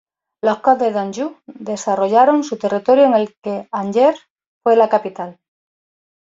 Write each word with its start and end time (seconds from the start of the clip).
Los 0.47 0.59
condes 0.65 0.93
de 0.93 0.99
Anjou 1.03 1.29
desarrollaron 1.71 2.43
su 2.47 2.55
territorio 2.63 3.05
del 3.13 3.27
que 3.43 3.55
Angers 3.81 4.19
fue 4.63 4.75
la 4.75 4.89
capital. 4.95 5.31